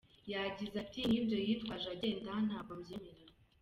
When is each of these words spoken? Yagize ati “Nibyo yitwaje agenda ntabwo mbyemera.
Yagize 0.31 0.75
ati 0.83 0.99
“Nibyo 1.09 1.37
yitwaje 1.47 1.87
agenda 1.95 2.31
ntabwo 2.47 2.71
mbyemera. 2.79 3.33